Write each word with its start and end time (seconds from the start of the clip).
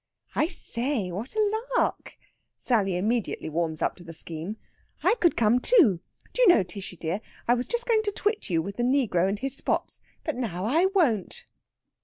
"I 0.33 0.47
say, 0.47 1.11
what 1.11 1.35
a 1.35 1.63
lark!" 1.77 2.17
Sally 2.57 2.95
immediately 2.97 3.49
warms 3.49 3.83
up 3.83 3.95
to 3.97 4.03
the 4.03 4.13
scheme. 4.15 4.57
"I 5.03 5.13
could 5.19 5.37
come, 5.37 5.59
too. 5.59 5.99
Do 6.33 6.41
you 6.41 6.47
know, 6.47 6.63
Tishy 6.63 6.97
dear, 6.97 7.21
I 7.47 7.53
was 7.53 7.67
just 7.67 7.85
going 7.85 8.01
to 8.01 8.11
twit 8.11 8.49
you 8.49 8.63
with 8.63 8.77
the 8.77 8.83
negro 8.83 9.29
and 9.29 9.37
his 9.37 9.55
spots. 9.55 10.01
But 10.23 10.35
now 10.37 10.65
I 10.65 10.85
won't." 10.87 11.45